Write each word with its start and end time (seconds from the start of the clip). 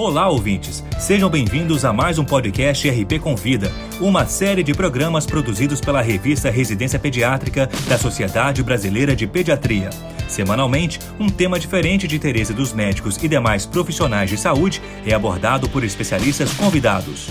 Olá, 0.00 0.28
ouvintes! 0.28 0.84
Sejam 0.96 1.28
bem-vindos 1.28 1.84
a 1.84 1.92
mais 1.92 2.20
um 2.20 2.24
podcast 2.24 2.88
RP 2.88 3.18
Convida, 3.20 3.68
uma 4.00 4.24
série 4.26 4.62
de 4.62 4.72
programas 4.72 5.26
produzidos 5.26 5.80
pela 5.80 6.00
revista 6.00 6.48
Residência 6.50 7.00
Pediátrica 7.00 7.68
da 7.88 7.98
Sociedade 7.98 8.62
Brasileira 8.62 9.16
de 9.16 9.26
Pediatria. 9.26 9.90
Semanalmente, 10.28 11.00
um 11.18 11.28
tema 11.28 11.58
diferente 11.58 12.06
de 12.06 12.14
interesse 12.14 12.54
dos 12.54 12.72
médicos 12.72 13.16
e 13.20 13.26
demais 13.26 13.66
profissionais 13.66 14.30
de 14.30 14.36
saúde 14.36 14.80
é 15.04 15.12
abordado 15.12 15.68
por 15.68 15.82
especialistas 15.82 16.52
convidados. 16.52 17.26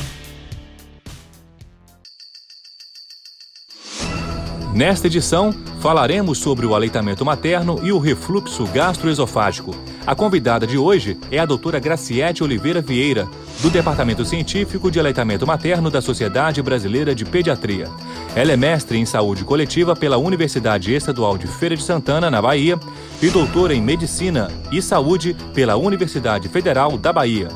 Nesta 4.76 5.08
edição, 5.08 5.54
falaremos 5.80 6.40
sobre 6.40 6.66
o 6.66 6.76
aleitamento 6.76 7.24
materno 7.24 7.80
e 7.82 7.94
o 7.94 7.98
refluxo 7.98 8.66
gastroesofágico. 8.66 9.74
A 10.08 10.16
convidada 10.16 10.66
de 10.66 10.78
hoje 10.78 11.20
é 11.30 11.38
a 11.38 11.46
doutora 11.46 11.82
Graciete 11.82 12.42
Oliveira 12.42 12.80
Vieira, 12.80 13.28
do 13.62 13.70
Departamento 13.70 14.24
Científico 14.24 14.90
de 14.90 15.02
Aleitamento 15.02 15.46
Materno 15.46 15.92
da 15.92 16.02
Sociedade 16.02 16.62
Brasileira 16.62 17.14
de 17.14 17.26
Pediatria. 17.26 17.90
Ela 18.34 18.54
é 18.54 18.56
mestre 18.56 18.98
em 18.98 19.06
saúde 19.06 19.44
coletiva 19.44 19.98
pela 19.98 20.16
Universidade 20.16 20.96
Estadual 20.96 21.38
de 21.38 21.46
Feira 21.46 21.76
de 21.76 21.84
Santana, 21.84 22.32
na 22.32 22.42
Bahia, 22.42 22.80
e 23.22 23.30
doutora 23.30 23.76
em 23.76 23.82
medicina 23.82 24.50
e 24.72 24.82
saúde 24.82 25.36
pela 25.54 25.76
Universidade 25.76 26.48
Federal 26.48 26.98
da 26.98 27.12
Bahia. 27.12 27.50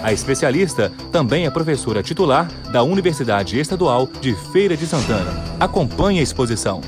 A 0.00 0.12
especialista 0.12 0.92
também 1.10 1.44
é 1.44 1.50
professora 1.50 2.04
titular 2.04 2.48
da 2.70 2.84
Universidade 2.84 3.58
Estadual 3.58 4.08
de 4.20 4.32
Feira 4.52 4.76
de 4.76 4.86
Santana. 4.86 5.42
Acompanhe 5.58 6.20
a 6.20 6.22
exposição. 6.22 6.80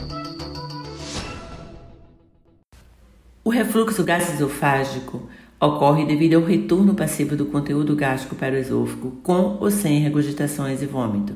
O 3.48 3.50
refluxo 3.50 4.04
gastroesofágico 4.04 5.22
ocorre 5.58 6.04
devido 6.04 6.34
ao 6.34 6.44
retorno 6.44 6.94
passivo 6.94 7.34
do 7.34 7.46
conteúdo 7.46 7.96
gástrico 7.96 8.36
para 8.36 8.54
o 8.54 8.58
esôfago, 8.58 9.12
com 9.22 9.56
ou 9.58 9.70
sem 9.70 10.00
regurgitações 10.00 10.82
e 10.82 10.86
vômito. 10.86 11.34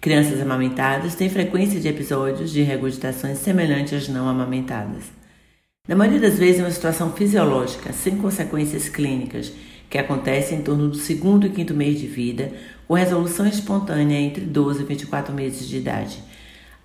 Crianças 0.00 0.40
amamentadas 0.40 1.14
têm 1.14 1.28
frequência 1.28 1.78
de 1.78 1.86
episódios 1.86 2.50
de 2.50 2.62
regurgitações 2.62 3.40
semelhantes 3.40 3.92
às 3.92 4.08
não 4.08 4.26
amamentadas. 4.26 5.12
Na 5.86 5.94
maioria 5.94 6.20
das 6.20 6.38
vezes, 6.38 6.60
é 6.60 6.64
uma 6.64 6.70
situação 6.70 7.12
fisiológica, 7.12 7.92
sem 7.92 8.16
consequências 8.16 8.88
clínicas, 8.88 9.52
que 9.90 9.98
acontece 9.98 10.54
em 10.54 10.62
torno 10.62 10.88
do 10.88 10.96
segundo 10.96 11.46
e 11.46 11.50
quinto 11.50 11.74
mês 11.74 12.00
de 12.00 12.06
vida, 12.06 12.52
com 12.88 12.94
resolução 12.94 13.46
espontânea 13.46 14.18
entre 14.18 14.46
12 14.46 14.80
e 14.80 14.86
24 14.86 15.34
meses 15.34 15.68
de 15.68 15.76
idade. 15.76 16.24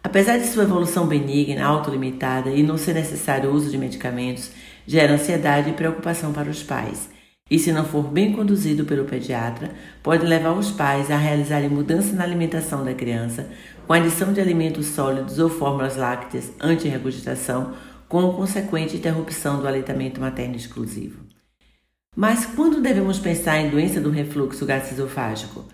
Apesar 0.05 0.37
de 0.37 0.45
sua 0.45 0.65
evolução 0.65 1.07
benigna, 1.07 1.65
autolimitada 1.65 2.51
e 2.51 2.61
não 2.61 2.77
ser 2.77 2.93
necessário 2.93 3.49
o 3.49 3.53
uso 3.55 3.71
de 3.71 3.77
medicamentos, 3.79 4.51
gera 4.85 5.15
ansiedade 5.15 5.71
e 5.71 5.73
preocupação 5.73 6.31
para 6.31 6.47
os 6.47 6.61
pais. 6.61 7.09
E 7.49 7.57
se 7.57 7.71
não 7.71 7.83
for 7.83 8.03
bem 8.03 8.31
conduzido 8.31 8.85
pelo 8.85 9.05
pediatra, 9.05 9.71
pode 10.03 10.23
levar 10.23 10.51
os 10.51 10.69
pais 10.69 11.09
a 11.09 11.17
realizarem 11.17 11.69
mudança 11.69 12.13
na 12.13 12.23
alimentação 12.23 12.85
da 12.85 12.93
criança, 12.93 13.49
com 13.87 13.93
adição 13.93 14.31
de 14.31 14.39
alimentos 14.39 14.85
sólidos 14.85 15.39
ou 15.39 15.49
fórmulas 15.49 15.97
lácteas 15.97 16.53
anti-regurgitação, 16.61 17.73
com 18.07 18.31
consequente 18.31 18.97
interrupção 18.97 19.59
do 19.59 19.67
aleitamento 19.67 20.21
materno 20.21 20.55
exclusivo. 20.55 21.25
Mas 22.15 22.45
quando 22.45 22.79
devemos 22.79 23.17
pensar 23.17 23.57
em 23.57 23.71
doença 23.71 23.99
do 23.99 24.11
refluxo 24.11 24.67
gastroesofágico? 24.67 25.65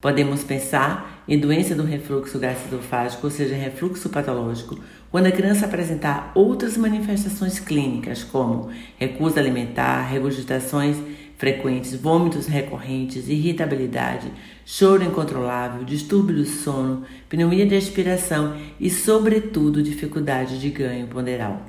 Podemos 0.00 0.42
pensar 0.42 1.17
em 1.28 1.38
doença 1.38 1.74
do 1.74 1.84
refluxo 1.84 2.38
gastroesofágico, 2.38 3.26
ou 3.26 3.30
seja, 3.30 3.54
refluxo 3.54 4.08
patológico, 4.08 4.78
quando 5.10 5.26
a 5.26 5.32
criança 5.32 5.66
apresentar 5.66 6.32
outras 6.34 6.76
manifestações 6.76 7.60
clínicas, 7.60 8.24
como 8.24 8.70
recusa 8.96 9.38
alimentar, 9.38 10.02
regurgitações 10.06 10.96
frequentes, 11.36 11.94
vômitos 11.94 12.46
recorrentes, 12.46 13.28
irritabilidade, 13.28 14.32
choro 14.64 15.04
incontrolável, 15.04 15.84
distúrbio 15.84 16.34
do 16.34 16.44
sono, 16.44 17.04
pneumonia 17.28 17.64
de 17.64 17.76
aspiração 17.76 18.56
e, 18.80 18.90
sobretudo, 18.90 19.82
dificuldade 19.82 20.58
de 20.58 20.70
ganho 20.70 21.06
ponderal. 21.06 21.62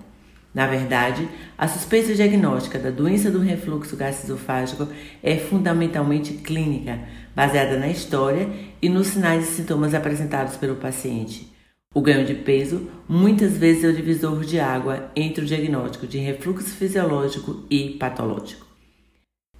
Na 0.51 0.65
verdade, 0.65 1.29
a 1.55 1.67
suspeita 1.67 2.15
diagnóstica 2.15 2.79
da 2.79 2.89
doença 2.89 3.29
do 3.29 3.39
refluxo 3.39 3.95
gastroesofágico 3.95 4.87
é 5.21 5.37
fundamentalmente 5.37 6.33
clínica, 6.33 6.99
baseada 7.39 7.77
na 7.77 7.87
história 7.87 8.49
e 8.81 8.89
nos 8.89 9.07
sinais 9.07 9.47
e 9.47 9.53
sintomas 9.53 9.93
apresentados 9.93 10.57
pelo 10.57 10.75
paciente. 10.75 11.49
O 11.95 12.01
ganho 12.01 12.25
de 12.25 12.33
peso 12.33 12.89
muitas 13.07 13.55
vezes 13.55 13.85
é 13.85 13.87
o 13.87 13.93
divisor 13.93 14.43
de 14.43 14.59
água 14.59 15.09
entre 15.15 15.45
o 15.45 15.47
diagnóstico 15.47 16.05
de 16.05 16.17
refluxo 16.17 16.67
fisiológico 16.67 17.63
e 17.69 17.91
patológico. 17.91 18.67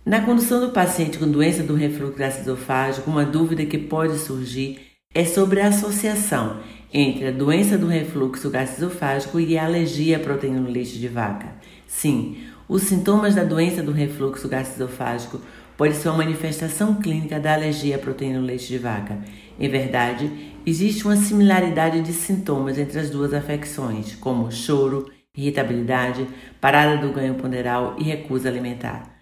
Na 0.06 0.20
condução 0.20 0.60
do 0.60 0.74
paciente 0.74 1.18
com 1.18 1.32
doença 1.32 1.64
do 1.64 1.74
refluxo 1.74 2.18
gastroesofágico, 2.18 3.10
uma 3.10 3.24
dúvida 3.24 3.66
que 3.66 3.78
pode 3.78 4.18
surgir 4.18 4.82
é 5.14 5.24
sobre 5.24 5.62
a 5.62 5.70
associação 5.70 6.60
entre 6.94 7.28
a 7.28 7.32
doença 7.32 7.78
do 7.78 7.88
refluxo 7.88 8.50
gastroesofágico 8.50 9.40
e 9.40 9.58
a 9.58 9.64
alergia 9.64 10.18
à 10.18 10.20
proteína 10.20 10.60
no 10.60 10.70
leite 10.70 11.00
de 11.00 11.08
vaca. 11.08 11.56
Sim, 11.88 12.40
os 12.68 12.84
sintomas 12.84 13.36
da 13.36 13.46
doença 13.46 13.82
do 13.82 13.94
refluxo 13.94 14.50
gastroesofágico 14.50 15.40
podem 15.80 15.96
ser 15.96 16.10
uma 16.10 16.18
manifestação 16.18 16.96
clínica 16.96 17.40
da 17.40 17.54
alergia 17.54 17.96
à 17.96 18.00
proteína 18.00 18.42
no 18.42 18.46
leite 18.46 18.68
de 18.68 18.78
vaca. 18.78 19.18
Em 19.58 19.70
verdade, 19.70 20.30
existe 20.66 21.06
uma 21.06 21.16
similaridade 21.16 22.02
de 22.02 22.12
sintomas 22.12 22.78
entre 22.78 23.00
as 23.00 23.10
duas 23.10 23.34
afecções, 23.34 24.14
como 24.16 24.52
choro, 24.52 25.10
irritabilidade, 25.34 26.28
parada 26.60 26.98
do 26.98 27.14
ganho 27.14 27.36
ponderal 27.36 27.96
e 27.98 28.04
recusa 28.04 28.50
alimentar. 28.50 29.20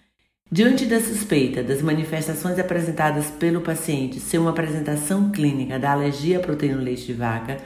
Diante 0.51 0.87
da 0.87 0.99
suspeita 0.99 1.61
das 1.61 1.83
manifestações 1.83 2.57
apresentadas 2.57 3.29
pelo 3.29 3.61
paciente 3.61 4.19
ser 4.19 4.39
uma 4.39 4.49
apresentação 4.49 5.29
clínica 5.29 5.77
da 5.77 5.91
alergia 5.91 6.39
à 6.39 6.41
proteína 6.41 6.77
no 6.77 6.83
leite 6.83 7.05
de 7.05 7.13
vaca, 7.13 7.57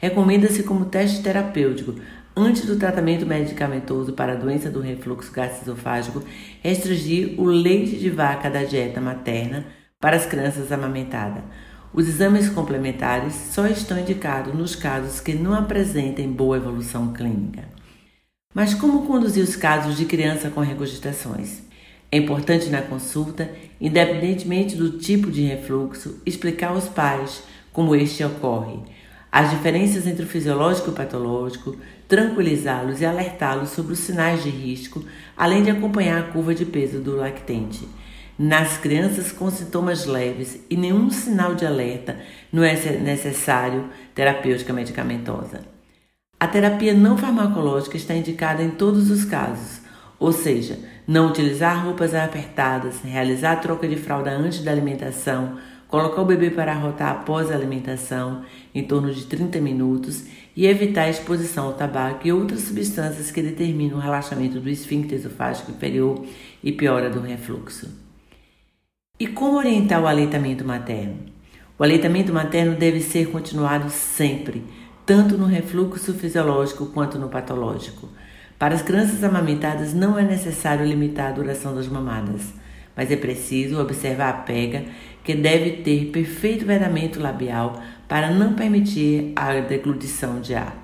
recomenda-se 0.00 0.62
como 0.62 0.84
teste 0.84 1.20
terapêutico, 1.20 1.96
antes 2.36 2.66
do 2.66 2.76
tratamento 2.76 3.24
medicamentoso 3.24 4.12
para 4.12 4.34
a 4.34 4.36
doença 4.36 4.70
do 4.70 4.80
refluxo 4.80 5.32
gastroesofágico, 5.32 6.22
restringir 6.62 7.40
o 7.40 7.44
leite 7.44 7.96
de 7.96 8.10
vaca 8.10 8.50
da 8.50 8.62
dieta 8.62 9.00
materna 9.00 9.64
para 9.98 10.16
as 10.16 10.26
crianças 10.26 10.70
amamentadas. 10.70 11.42
Os 11.94 12.06
exames 12.06 12.50
complementares 12.50 13.32
só 13.34 13.66
estão 13.66 13.98
indicados 13.98 14.52
nos 14.52 14.76
casos 14.76 15.18
que 15.18 15.32
não 15.32 15.54
apresentem 15.54 16.30
boa 16.30 16.58
evolução 16.58 17.10
clínica. 17.14 17.64
Mas 18.52 18.74
como 18.74 19.06
conduzir 19.06 19.42
os 19.42 19.56
casos 19.56 19.96
de 19.96 20.04
criança 20.04 20.50
com 20.50 20.60
regurgitações? 20.60 21.62
É 22.12 22.18
importante 22.18 22.68
na 22.68 22.82
consulta, 22.82 23.50
independentemente 23.80 24.76
do 24.76 24.98
tipo 24.98 25.30
de 25.30 25.42
refluxo, 25.42 26.20
explicar 26.26 26.68
aos 26.68 26.86
pais 26.86 27.42
como 27.72 27.96
este 27.96 28.22
ocorre, 28.22 28.78
as 29.38 29.50
diferenças 29.50 30.06
entre 30.06 30.24
o 30.24 30.26
fisiológico 30.26 30.88
e 30.88 30.92
o 30.92 30.94
patológico, 30.94 31.76
tranquilizá-los 32.08 33.02
e 33.02 33.04
alertá-los 33.04 33.68
sobre 33.68 33.92
os 33.92 33.98
sinais 33.98 34.42
de 34.42 34.48
risco, 34.48 35.04
além 35.36 35.62
de 35.62 35.70
acompanhar 35.70 36.20
a 36.20 36.32
curva 36.32 36.54
de 36.54 36.64
peso 36.64 37.00
do 37.00 37.14
lactente. 37.14 37.86
Nas 38.38 38.78
crianças 38.78 39.30
com 39.30 39.50
sintomas 39.50 40.06
leves 40.06 40.64
e 40.70 40.74
nenhum 40.74 41.10
sinal 41.10 41.54
de 41.54 41.66
alerta, 41.66 42.16
não 42.50 42.64
é 42.64 42.72
necessário 42.98 43.90
terapêutica 44.14 44.72
medicamentosa. 44.72 45.60
A 46.40 46.48
terapia 46.48 46.94
não 46.94 47.18
farmacológica 47.18 47.98
está 47.98 48.14
indicada 48.14 48.62
em 48.62 48.70
todos 48.70 49.10
os 49.10 49.26
casos, 49.26 49.82
ou 50.18 50.32
seja, 50.32 50.78
não 51.06 51.28
utilizar 51.28 51.84
roupas 51.84 52.14
apertadas, 52.14 53.02
realizar 53.04 53.56
troca 53.56 53.86
de 53.86 53.96
fralda 53.96 54.30
antes 54.30 54.62
da 54.62 54.70
alimentação, 54.70 55.58
colocar 55.88 56.22
o 56.22 56.26
bebê 56.26 56.50
para 56.50 56.72
arrotar 56.72 57.12
após 57.12 57.50
a 57.50 57.54
alimentação, 57.54 58.42
em 58.74 58.82
torno 58.82 59.12
de 59.12 59.24
30 59.26 59.60
minutos, 59.60 60.24
e 60.56 60.66
evitar 60.66 61.02
a 61.02 61.10
exposição 61.10 61.66
ao 61.66 61.74
tabaco 61.74 62.26
e 62.26 62.32
outras 62.32 62.62
substâncias 62.62 63.30
que 63.30 63.42
determinam 63.42 63.98
o 63.98 64.00
relaxamento 64.00 64.58
do 64.58 64.68
esfíncter 64.70 65.18
esofágico 65.18 65.70
inferior 65.70 66.24
e 66.62 66.72
piora 66.72 67.10
do 67.10 67.20
refluxo. 67.20 67.88
E 69.18 69.26
como 69.26 69.58
orientar 69.58 70.02
o 70.02 70.06
aleitamento 70.06 70.64
materno? 70.64 71.16
O 71.78 71.84
aleitamento 71.84 72.32
materno 72.32 72.74
deve 72.74 73.00
ser 73.00 73.30
continuado 73.30 73.90
sempre, 73.90 74.64
tanto 75.04 75.36
no 75.36 75.46
refluxo 75.46 76.14
fisiológico 76.14 76.86
quanto 76.86 77.18
no 77.18 77.28
patológico. 77.28 78.08
Para 78.58 78.74
as 78.74 78.82
crianças 78.82 79.22
amamentadas 79.22 79.92
não 79.92 80.18
é 80.18 80.22
necessário 80.22 80.86
limitar 80.86 81.28
a 81.28 81.32
duração 81.32 81.74
das 81.74 81.86
mamadas, 81.86 82.54
mas 82.96 83.10
é 83.10 83.16
preciso 83.16 83.80
observar 83.80 84.30
a 84.30 84.32
pega 84.32 84.84
que 85.22 85.34
deve 85.34 85.82
ter 85.82 86.06
perfeito 86.06 86.64
vedamento 86.64 87.20
labial 87.20 87.82
para 88.08 88.30
não 88.30 88.54
permitir 88.54 89.32
a 89.36 89.52
deglutição 89.60 90.40
de 90.40 90.54
ar. 90.54 90.74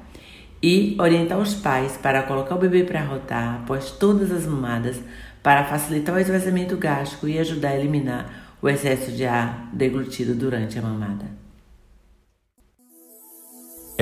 E 0.62 0.96
orientar 1.00 1.38
os 1.38 1.54
pais 1.54 1.96
para 1.96 2.22
colocar 2.22 2.54
o 2.54 2.58
bebê 2.58 2.84
para 2.84 3.02
rotar 3.02 3.62
após 3.62 3.90
todas 3.92 4.30
as 4.30 4.46
mamadas 4.46 5.00
para 5.42 5.64
facilitar 5.64 6.14
o 6.14 6.18
esvaziamento 6.18 6.76
gástrico 6.76 7.26
e 7.26 7.38
ajudar 7.38 7.70
a 7.70 7.76
eliminar 7.76 8.56
o 8.62 8.68
excesso 8.68 9.10
de 9.10 9.24
ar 9.24 9.68
deglutido 9.72 10.34
durante 10.34 10.78
a 10.78 10.82
mamada. 10.82 11.41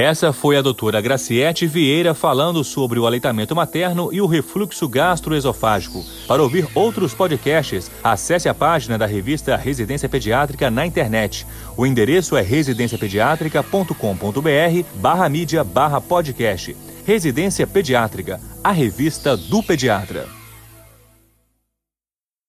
Essa 0.01 0.33
foi 0.33 0.57
a 0.57 0.63
doutora 0.63 0.99
Graciete 0.99 1.67
Vieira 1.67 2.15
falando 2.15 2.65
sobre 2.65 2.99
o 2.99 3.07
aleitamento 3.07 3.55
materno 3.55 4.09
e 4.11 4.23
o 4.23 4.27
refluxo 4.27 4.89
gastroesofágico. 4.89 6.03
Para 6.27 6.43
ouvir 6.43 6.67
outros 6.75 7.13
podcasts, 7.13 7.91
acesse 8.03 8.49
a 8.49 8.55
página 8.55 8.97
da 8.97 9.05
revista 9.05 9.55
Residência 9.57 10.09
Pediátrica 10.09 10.71
na 10.71 10.87
internet. 10.87 11.47
O 11.77 11.85
endereço 11.85 12.35
é 12.35 12.41
residenciapediatrica.com.br 12.41 14.85
barra 14.95 15.29
mídia 15.29 15.63
barra 15.63 16.01
podcast. 16.01 16.75
Residência 17.05 17.67
Pediátrica, 17.67 18.41
a 18.65 18.73
revista 18.73 19.37
do 19.37 19.63
pediatra. 19.63 20.40